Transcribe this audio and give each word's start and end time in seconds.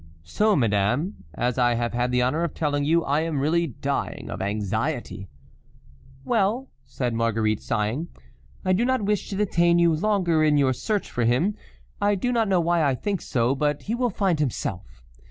"So, 0.23 0.55
madame, 0.55 1.25
as 1.35 1.59
I 1.59 1.75
have 1.75 1.93
had 1.93 2.09
the 2.09 2.23
honor 2.23 2.43
of 2.43 2.55
telling 2.55 2.83
you, 2.83 3.03
I 3.03 3.21
am 3.21 3.39
really 3.39 3.67
dying 3.67 4.31
of 4.31 4.41
anxiety." 4.41 5.27
"Well," 6.25 6.69
said 6.87 7.13
Marguerite, 7.13 7.61
sighing, 7.61 8.07
"I 8.65 8.73
do 8.73 8.83
not 8.83 9.03
wish 9.03 9.29
to 9.29 9.35
detain 9.35 9.77
you 9.77 9.93
longer 9.93 10.43
in 10.43 10.57
your 10.57 10.73
search 10.73 11.11
for 11.11 11.23
him; 11.23 11.55
I 12.01 12.15
do 12.15 12.31
not 12.31 12.47
know 12.47 12.59
why 12.59 12.83
I 12.83 12.95
think 12.95 13.21
so, 13.21 13.53
but 13.53 13.83
he 13.83 13.93
will 13.93 14.09
find 14.09 14.39
himself! 14.39 15.03